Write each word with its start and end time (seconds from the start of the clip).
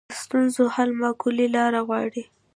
د 0.09 0.13
ستونزو 0.23 0.63
حل 0.75 0.89
معقولې 1.01 1.47
لارې 1.55 1.81
غواړي 1.87 2.23